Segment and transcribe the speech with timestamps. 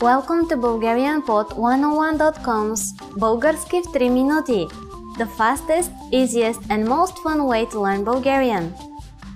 [0.00, 4.66] Welcome to BulgarianPod101.com's Bulgarski в 3 минути,
[5.18, 8.72] the fastest, easiest and most fun way to learn Bulgarian.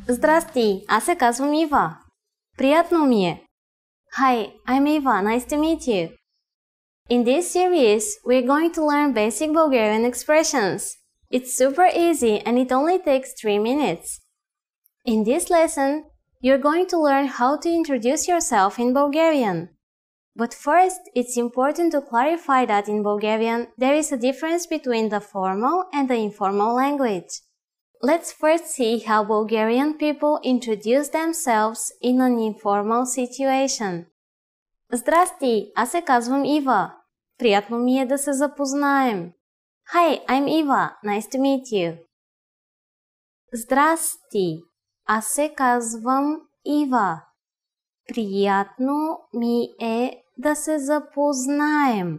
[0.08, 1.96] Здрасти, аз се казвам Ива.
[2.58, 3.42] Приятно ми е.
[4.18, 6.10] Hi, I'm Eva, nice to meet you.
[7.10, 10.98] In this series, we're going to learn basic Bulgarian expressions.
[11.32, 14.20] It's super easy and it only takes 3 minutes.
[15.04, 16.04] In this lesson,
[16.40, 19.68] you're going to learn how to introduce yourself in Bulgarian.
[20.36, 25.20] But first, it's important to clarify that in Bulgarian, there is a difference between the
[25.20, 27.42] formal and the informal language.
[28.00, 34.06] Let's first see how Bulgarian people introduce themselves in an informal situation.
[34.92, 36.92] Здрасти, аз се казвам Ива.
[37.38, 39.32] Приятно ми е да се запознаем.
[39.94, 40.90] Hi, I'm Eva.
[41.04, 41.98] Nice to meet you.
[43.52, 44.62] Здрасти,
[45.06, 47.22] аз се казвам Ива.
[48.08, 52.17] Приятно ми е да се запознаем.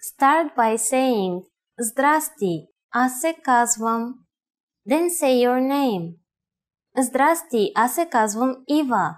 [0.00, 1.44] Start by saying
[1.78, 4.14] Здрасти, аз се казвам.
[4.88, 6.16] Then say your name.
[6.98, 9.14] Здрасти, аз се казвам Ива.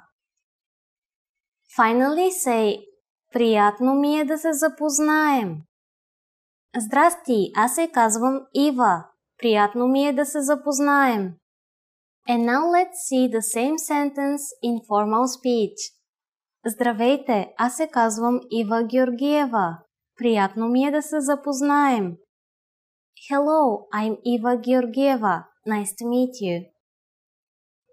[1.78, 2.84] Finally say
[3.32, 5.56] Приятно ми е да се запознаем.
[6.76, 9.04] Здрасти, аз се казвам Ива.
[9.38, 11.34] Приятно ми е да се запознаем.
[12.28, 15.78] And now let's see the same sentence in formal speech.
[16.66, 19.78] Здравейте, аз се казвам Ива Георгиева.
[20.18, 22.16] Приятно ми е да се запознаем.
[23.30, 25.44] Hello, I'm Eva Georgieva.
[25.68, 26.70] Nice to meet you.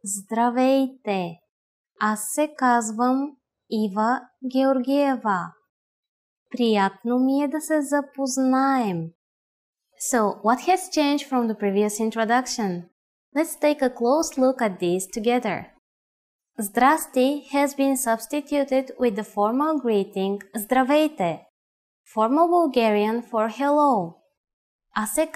[0.04, 1.40] Здравейте,
[2.00, 3.38] аз се казвам
[3.72, 5.40] Ива Георгиева.
[6.50, 9.10] Приятно ми е да се запознаем.
[10.12, 12.84] So, what has changed from the previous introduction?
[13.36, 15.79] Let's take a close look at these together.
[16.60, 21.46] Zdrasti has been substituted with the formal greeting Zdravete,
[22.04, 24.18] formal Bulgarian for hello.
[24.94, 25.30] A se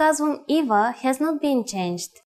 [0.50, 2.20] Iva has not been changed.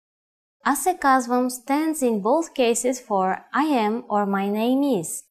[0.65, 5.25] A stands in both cases for I am or my name is.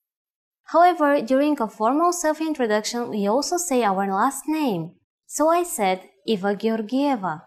[0.66, 4.92] However, during a formal self-introduction, we also say our last name.
[5.26, 7.42] So I said Iva Georgieva.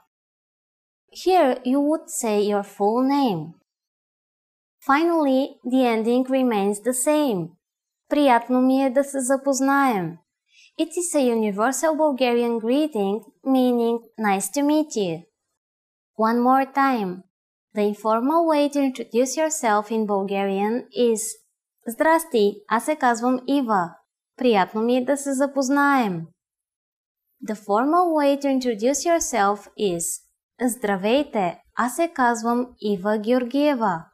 [1.11, 3.53] Here you would say your full name.
[4.88, 7.50] Finally, the ending remains the same.
[8.08, 10.18] Приятно ми е да се запознаем.
[10.80, 15.22] It is a universal Bulgarian greeting meaning nice to meet you.
[16.16, 17.22] One more time.
[17.76, 21.20] The informal way to introduce yourself in Bulgarian is
[21.86, 23.94] Здрасти, аз се казвам Ива.
[24.36, 26.26] Приятно ми е да се запознаем.
[27.48, 30.22] The formal way to introduce yourself is
[30.62, 34.04] Здравейте, аз се казвам Ива Георгиева.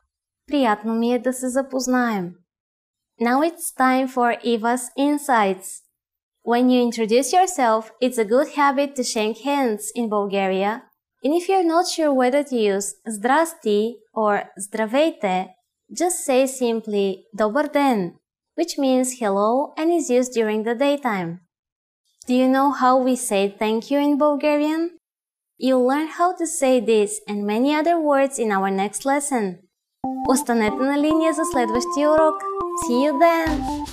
[0.47, 2.35] Приятно ми е да се запознаем.
[3.21, 5.83] Now it's time for Eva's insights.
[6.45, 10.83] When you introduce yourself, it's a good habit to shake hands in Bulgaria.
[11.23, 15.49] And if you're not sure whether to use Zdrasti or Здравейте,
[15.93, 18.15] just say simply Dobar den,
[18.55, 21.41] which means hello and is used during the daytime.
[22.27, 24.99] Do you know how we say thank you in Bulgarian?
[25.59, 29.64] You'll learn how to say this and many other words in our next lesson.
[30.28, 32.36] Останете на линия за следващия урок.
[32.84, 33.86] See you then!